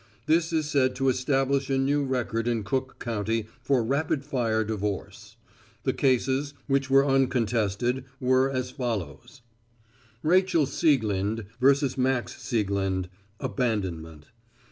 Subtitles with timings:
[0.25, 5.35] This is said to establish a new record in Cook county for rapid fire divorce.
[5.83, 9.43] The cases, which were uncontested, were as follows:
[10.23, 11.99] Rachel Sieglinde vs.
[11.99, 13.09] Max Sieglinde;
[13.39, 14.25] abandonment.